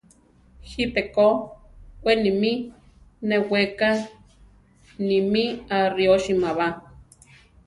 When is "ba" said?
6.57-6.67